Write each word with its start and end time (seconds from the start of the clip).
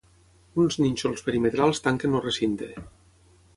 Uns 0.63 0.77
nínxols 0.83 1.23
perimetrals 1.27 1.83
tanquen 1.89 2.19
el 2.21 2.25
recinte. 2.25 2.73